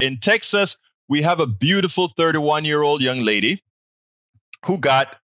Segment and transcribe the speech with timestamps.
[0.00, 3.62] In Texas, we have a beautiful 31 year old young lady
[4.64, 5.16] who got,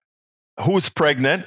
[0.60, 1.46] who's pregnant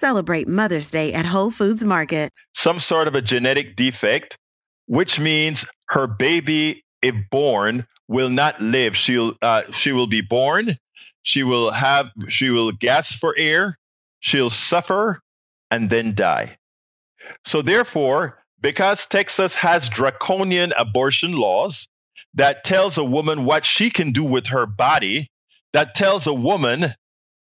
[0.00, 2.30] celebrate Mother's Day at Whole Foods Market.
[2.54, 4.36] Some sort of a genetic defect,
[4.86, 8.96] which means her baby, if born, will not live.
[8.96, 10.76] She'll uh, she will be born.
[11.22, 13.76] She will have she will gasp for air.
[14.20, 15.20] She'll suffer
[15.70, 16.56] and then die.
[17.44, 21.88] So therefore, because Texas has draconian abortion laws
[22.34, 25.28] that tells a woman what she can do with her body,
[25.72, 26.86] that tells a woman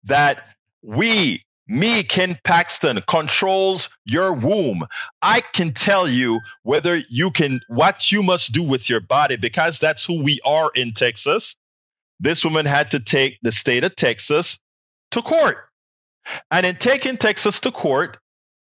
[0.05, 0.42] that
[0.83, 4.86] we me, Ken Paxton, controls your womb.
[5.22, 9.78] I can tell you whether you can, what you must do with your body because
[9.78, 11.56] that's who we are in Texas.
[12.20, 14.58] This woman had to take the state of Texas
[15.12, 15.56] to court.
[16.50, 18.18] And in taking Texas to court,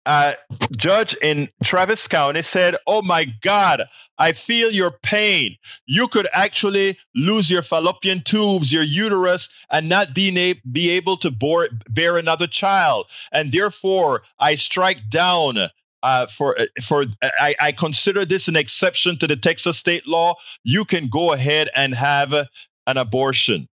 [0.07, 0.35] uh,
[0.77, 3.83] judge in Travis County said, Oh my God,
[4.17, 5.57] I feel your pain.
[5.87, 11.69] You could actually lose your fallopian tubes, your uterus, and not be able to bore,
[11.91, 13.07] bear another child.
[13.33, 15.59] And therefore, I strike down
[16.03, 20.37] uh, for for I, I, consider this an exception to the Texas state law.
[20.62, 23.67] You can go ahead and have an abortion.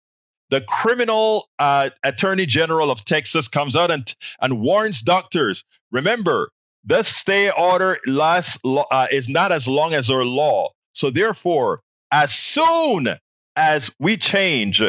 [0.54, 6.52] The criminal uh, attorney general of Texas comes out and and warns doctors Remember,
[6.84, 10.70] this stay order lasts, uh, is not as long as our law.
[10.94, 13.08] So therefore, as soon
[13.56, 14.80] as we change,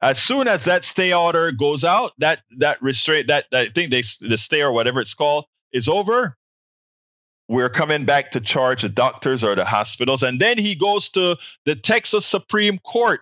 [0.00, 4.02] as soon as that stay order goes out, that that restraint, that, that thing, they,
[4.20, 6.34] the stay or whatever it's called, is over.
[7.46, 11.36] We're coming back to charge the doctors or the hospitals, and then he goes to
[11.66, 13.20] the Texas Supreme Court,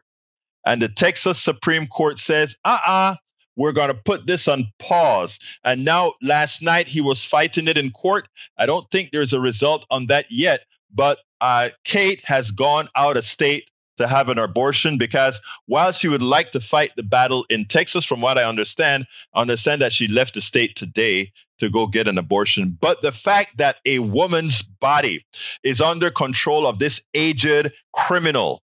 [0.68, 3.16] and the Texas Supreme Court says, "Uh-uh,
[3.56, 5.38] we're going to put this on pause.
[5.64, 8.28] And now, last night, he was fighting it in court.
[8.56, 10.60] I don't think there's a result on that yet,
[10.94, 16.06] but uh, Kate has gone out of state to have an abortion because while she
[16.06, 19.92] would like to fight the battle in Texas, from what I understand, I understand that
[19.92, 22.78] she left the state today to go get an abortion.
[22.80, 25.24] But the fact that a woman's body
[25.64, 28.62] is under control of this aged criminal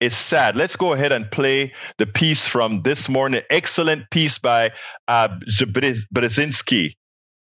[0.00, 0.56] is sad.
[0.56, 3.42] Let's go ahead and play the piece from this morning.
[3.50, 4.72] Excellent piece by
[5.06, 6.94] uh, Brzezinski.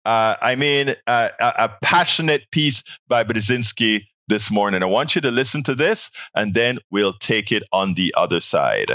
[0.04, 4.82] Uh, I mean, uh, a, a passionate piece by Brzezinski this morning.
[4.82, 8.40] I want you to listen to this, and then we'll take it on the other
[8.40, 8.90] side.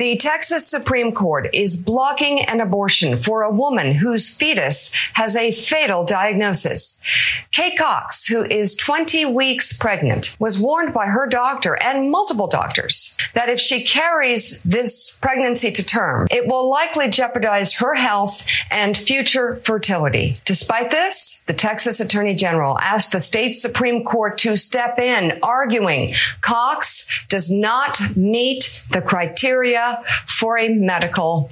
[0.00, 5.52] The Texas Supreme Court is blocking an abortion for a woman whose fetus has a
[5.52, 7.04] fatal diagnosis.
[7.52, 13.18] Kate Cox, who is 20 weeks pregnant, was warned by her doctor and multiple doctors
[13.34, 18.96] that if she carries this pregnancy to term, it will likely jeopardize her health and
[18.96, 20.36] future fertility.
[20.46, 26.14] Despite this, the Texas Attorney General asked the state Supreme Court to step in, arguing
[26.40, 29.89] Cox does not meet the criteria
[30.26, 31.50] for a medical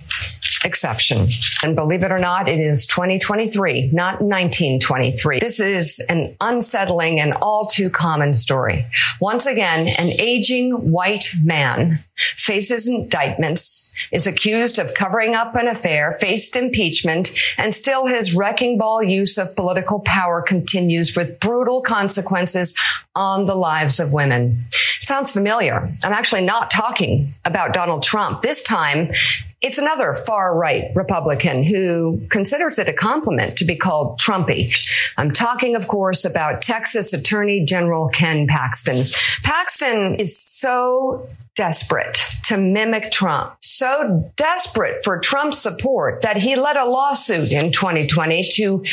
[0.65, 1.29] exception.
[1.63, 5.41] And believe it or not, it is 2023, not 1923.
[5.41, 8.85] This is an unsettling and all too common story.
[9.21, 16.13] Once again, an aging white man faces indictments, is accused of covering up an affair,
[16.13, 22.79] faced impeachment, and still his wrecking ball use of political power continues with brutal consequences
[23.15, 24.65] on the lives of women.
[25.01, 25.89] Sounds familiar.
[26.05, 28.43] I'm actually not talking about Donald Trump.
[28.43, 29.11] This time,
[29.61, 34.73] it's another far right Republican who considers it a compliment to be called Trumpy.
[35.17, 39.05] I'm talking, of course, about Texas Attorney General Ken Paxton.
[39.43, 46.77] Paxton is so desperate to mimic Trump, so desperate for Trump's support that he led
[46.77, 48.85] a lawsuit in 2020 to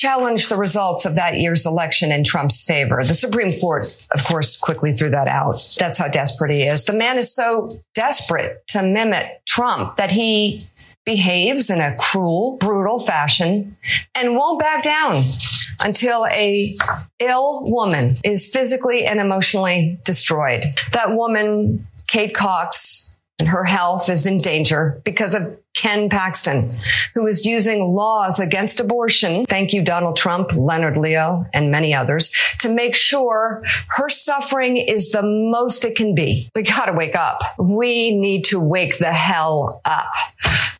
[0.00, 3.02] challenge the results of that year's election in Trump's favor.
[3.04, 5.56] The Supreme Court, of course, quickly threw that out.
[5.78, 6.84] That's how desperate he is.
[6.84, 10.66] The man is so desperate to mimic Trump that he
[11.04, 13.76] behaves in a cruel, brutal fashion
[14.14, 15.22] and won't back down
[15.84, 16.74] until a
[17.18, 20.64] ill woman is physically and emotionally destroyed.
[20.92, 22.99] That woman Kate Cox
[23.40, 26.74] and her health is in danger because of Ken Paxton,
[27.14, 29.46] who is using laws against abortion.
[29.46, 33.62] Thank you, Donald Trump, Leonard Leo, and many others to make sure
[33.96, 36.50] her suffering is the most it can be.
[36.54, 37.42] We gotta wake up.
[37.58, 40.12] We need to wake the hell up.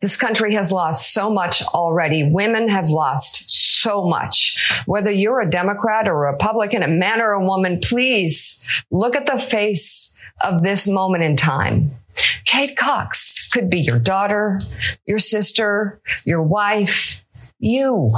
[0.01, 2.25] This country has lost so much already.
[2.31, 4.83] Women have lost so much.
[4.87, 9.27] Whether you're a Democrat or a Republican, a man or a woman, please look at
[9.27, 11.91] the face of this moment in time.
[12.45, 14.61] Kate Cox could be your daughter,
[15.07, 17.25] your sister, your wife,
[17.59, 18.13] you.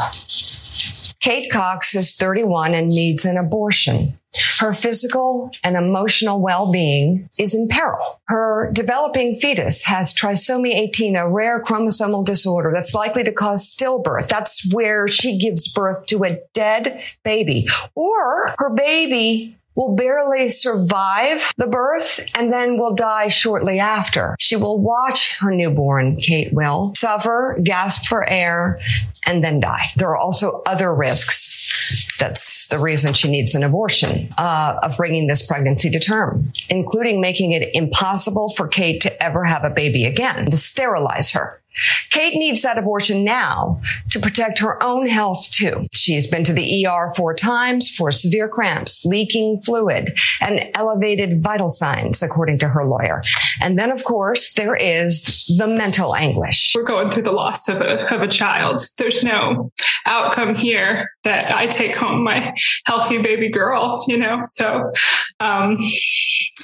[1.23, 4.15] Kate Cox is 31 and needs an abortion.
[4.59, 8.21] Her physical and emotional well-being is in peril.
[8.27, 14.27] Her developing fetus has trisomy 18, a rare chromosomal disorder that's likely to cause stillbirth.
[14.27, 21.53] That's where she gives birth to a dead baby or her baby will barely survive
[21.57, 24.37] the birth and then will die shortly after.
[24.39, 28.79] She will watch her newborn, Kate will, suffer, gasp for air,
[29.27, 29.87] and then die.
[29.97, 32.17] There are also other risks.
[32.19, 37.21] That's the reason she needs an abortion uh, of bringing this pregnancy to term, including
[37.21, 41.62] making it impossible for Kate to ever have a baby again, to sterilize her.
[42.11, 43.81] Kate needs that abortion now
[44.11, 45.87] to protect her own health too.
[45.93, 51.69] She's been to the ER four times for severe cramps, leaking fluid, and elevated vital
[51.69, 53.23] signs, according to her lawyer.
[53.63, 56.75] And then, of course, there is the mental anguish.
[56.77, 58.81] We're going through the loss of a, of a child.
[58.99, 59.73] There's no
[60.07, 62.55] outcome here that I take home my
[62.85, 64.41] healthy baby girl, you know?
[64.43, 64.93] So,
[65.41, 65.79] um,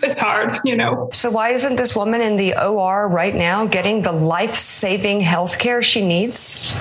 [0.02, 1.08] it's hard, you know.
[1.12, 5.58] So why isn't this woman in the OR right now getting the life saving health
[5.58, 6.72] care she needs?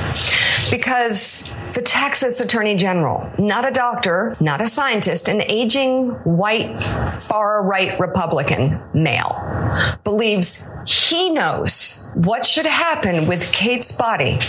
[0.72, 7.64] Because the Texas Attorney General, not a doctor, not a scientist, an aging white far
[7.64, 9.36] right Republican male,
[10.04, 14.40] believes he knows what should happen with Kate's body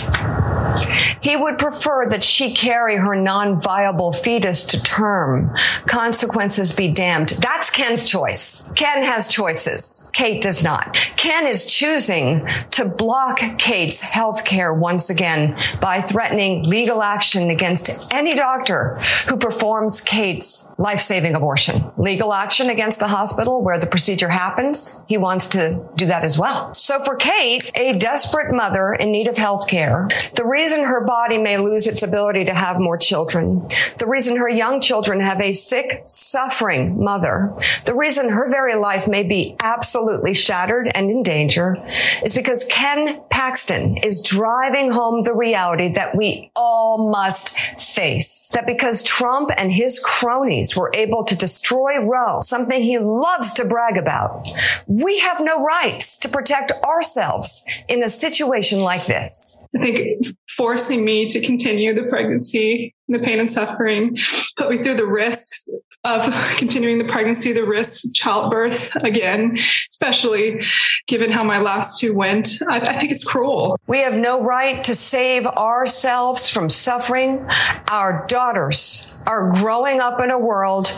[1.21, 5.55] he would prefer that she carry her non-viable fetus to term.
[5.87, 7.29] Consequences be damned.
[7.41, 8.71] That's Ken's choice.
[8.73, 10.11] Ken has choices.
[10.13, 10.93] Kate does not.
[11.17, 18.13] Ken is choosing to block Kate's health care once again by threatening legal action against
[18.13, 21.91] any doctor who performs Kate's life-saving abortion.
[21.97, 25.05] Legal action against the hospital where the procedure happens.
[25.07, 26.73] He wants to do that as well.
[26.73, 31.37] So for Kate, a desperate mother in need of health care, the reason her body
[31.37, 33.67] may lose its ability to have more children,
[33.97, 37.53] the reason her young children have a sick, suffering mother,
[37.85, 41.77] the reason her very life may be absolutely shattered and in danger
[42.23, 48.49] is because Ken Paxton is driving home the reality that we all must face.
[48.53, 53.65] That because Trump and his cronies were able to destroy Roe, something he loves to
[53.65, 54.47] brag about,
[54.87, 59.67] we have no rights to protect ourselves in a situation like this.
[59.75, 60.25] I think
[60.59, 64.17] forcing me to continue the pregnancy, the pain and suffering,
[64.57, 65.69] put me through the risks
[66.03, 66.21] of
[66.57, 69.57] continuing the pregnancy, the risks of childbirth again,
[69.89, 70.63] especially
[71.07, 72.61] given how my last two went.
[72.69, 73.77] I, I think it's cruel.
[73.87, 77.45] We have no right to save ourselves from suffering.
[77.89, 80.89] Our daughters are growing up in a world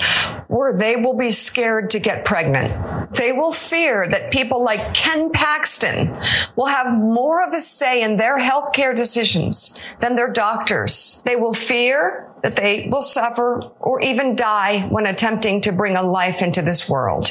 [0.47, 3.11] where they will be scared to get pregnant.
[3.15, 6.15] They will fear that people like Ken Paxton
[6.55, 11.21] will have more of a say in their healthcare decisions than their doctors.
[11.25, 12.00] They will fear
[12.41, 16.89] that they will suffer or even die when attempting to bring a life into this
[16.89, 17.25] world.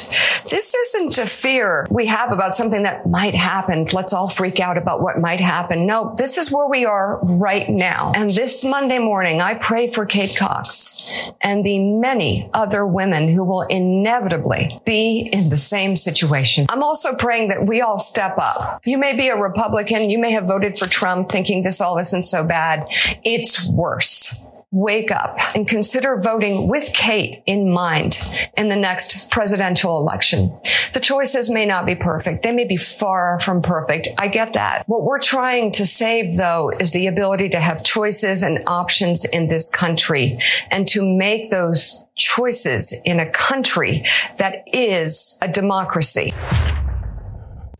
[0.49, 3.85] This isn't a fear we have about something that might happen.
[3.91, 5.85] Let's all freak out about what might happen.
[5.85, 8.13] No, this is where we are right now.
[8.15, 13.43] And this Monday morning, I pray for Kate Cox and the many other women who
[13.43, 16.65] will inevitably be in the same situation.
[16.69, 18.81] I'm also praying that we all step up.
[18.85, 20.09] You may be a Republican.
[20.09, 22.85] You may have voted for Trump thinking this all isn't so bad.
[23.23, 28.17] It's worse wake up and consider voting with Kate in mind
[28.55, 30.57] in the next presidential election.
[30.93, 32.43] The choices may not be perfect.
[32.43, 34.07] They may be far from perfect.
[34.17, 34.83] I get that.
[34.87, 39.47] What we're trying to save though is the ability to have choices and options in
[39.47, 44.05] this country and to make those choices in a country
[44.37, 46.33] that is a democracy.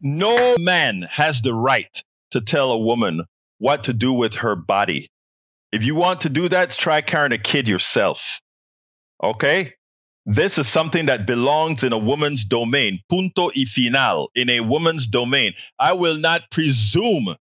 [0.02, 3.24] No man has the right to tell a woman
[3.60, 5.11] what to do with her body.
[5.72, 8.42] If you want to do that, try carrying a kid yourself.
[9.24, 9.74] Okay?
[10.26, 13.00] This is something that belongs in a woman's domain.
[13.10, 14.30] Punto y final.
[14.36, 15.54] In a woman's domain.
[15.80, 17.36] I will not presume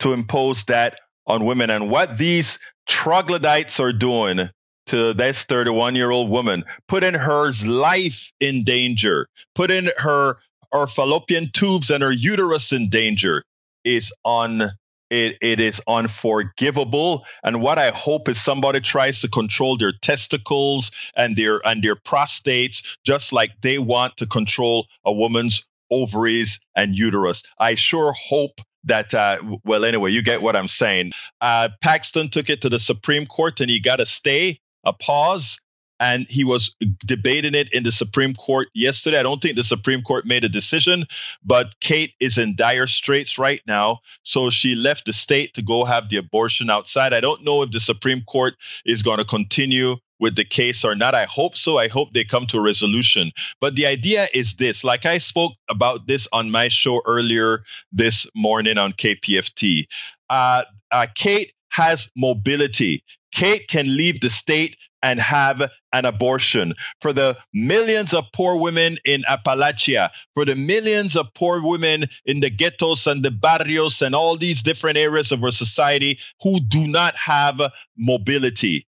[0.00, 1.70] to impose that on women.
[1.70, 4.50] And what these troglodytes are doing
[4.86, 10.36] to this 31 year old woman, putting her life in danger, putting her
[10.72, 13.42] her fallopian tubes and her uterus in danger
[13.84, 14.70] is on
[15.10, 17.26] it, it is unforgivable.
[17.42, 21.96] And what i hope is somebody tries to control their testicles and their and their
[21.96, 27.42] prostates just like they want to control a woman's ovaries and uterus.
[27.58, 31.12] I sure hope that uh, well anyway you get what i'm saying.
[31.40, 35.60] Uh, paxton took it to the supreme court and he got a stay a pause
[36.00, 39.20] and he was debating it in the Supreme Court yesterday.
[39.20, 41.04] I don't think the Supreme Court made a decision,
[41.44, 44.00] but Kate is in dire straits right now.
[44.22, 47.12] So she left the state to go have the abortion outside.
[47.12, 48.54] I don't know if the Supreme Court
[48.86, 51.14] is going to continue with the case or not.
[51.14, 51.78] I hope so.
[51.78, 53.30] I hope they come to a resolution.
[53.60, 58.26] But the idea is this like I spoke about this on my show earlier this
[58.34, 59.86] morning on KPFT.
[60.28, 63.02] Uh, uh, Kate has mobility.
[63.32, 66.74] Kate can leave the state and have an abortion.
[67.00, 72.40] For the millions of poor women in Appalachia, for the millions of poor women in
[72.40, 76.86] the ghettos and the barrios and all these different areas of our society who do
[76.86, 77.60] not have
[77.96, 78.86] mobility.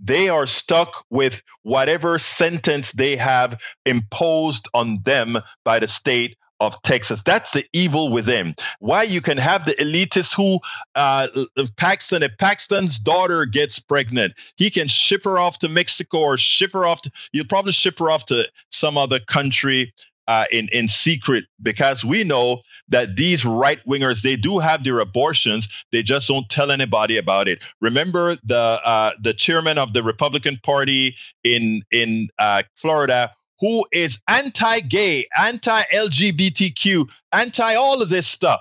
[0.00, 6.80] They are stuck with whatever sentence they have imposed on them by the state of
[6.82, 7.22] Texas.
[7.24, 8.54] That's the evil within.
[8.78, 10.60] Why you can have the elitists who
[10.94, 11.28] uh,
[11.76, 16.72] Paxton, if Paxton's daughter gets pregnant, he can ship her off to Mexico or ship
[16.72, 17.02] her off.
[17.02, 19.92] To, he'll probably ship her off to some other country
[20.28, 24.98] uh, in in secret because we know that these right wingers they do have their
[24.98, 30.02] abortions they just don't tell anybody about it remember the uh, the chairman of the
[30.02, 38.08] republican party in in uh, florida who is anti gay, anti LGBTQ, anti all of
[38.08, 38.60] this stuff.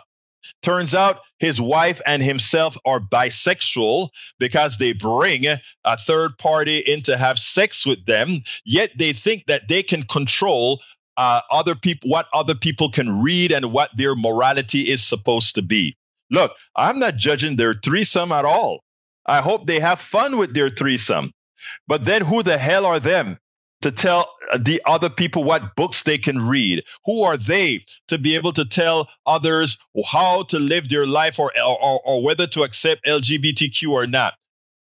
[0.62, 4.10] Turns out his wife and himself are bisexual
[4.40, 9.46] because they bring a third party in to have sex with them, yet they think
[9.48, 10.82] that they can control
[11.18, 15.62] uh, other people, what other people can read and what their morality is supposed to
[15.62, 15.96] be.
[16.32, 18.82] Look, I'm not judging their threesome at all.
[19.26, 21.32] I hope they have fun with their threesome.
[21.88, 23.38] But then who the hell are them
[23.86, 24.28] to tell
[24.58, 26.84] the other people what books they can read?
[27.06, 29.78] Who are they to be able to tell others
[30.10, 34.34] how to live their life or, or, or whether to accept LGBTQ or not?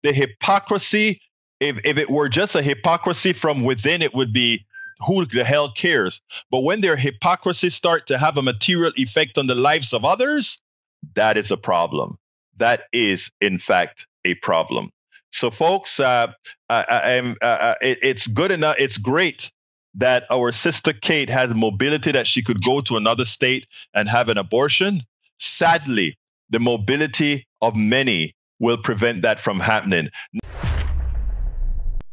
[0.02, 1.22] The hypocrisy,
[1.60, 4.66] if, if it were just a hypocrisy from within, it would be
[5.06, 6.20] who the hell cares?
[6.50, 10.60] But when their hypocrisy start to have a material effect on the lives of others,
[11.14, 12.18] that is a problem.
[12.58, 14.90] That is, in fact, a problem.
[15.30, 16.32] So, folks, uh,
[16.68, 18.76] I, I, uh, uh, it, it's good enough.
[18.78, 19.50] It's great
[19.94, 24.28] that our sister Kate had mobility that she could go to another state and have
[24.28, 25.00] an abortion.
[25.38, 26.16] Sadly,
[26.50, 30.10] the mobility of many will prevent that from happening